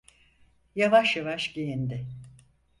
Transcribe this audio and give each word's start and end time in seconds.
Yavaş 0.75 1.15
yavaş 1.15 1.47
giyindi. 1.53 2.07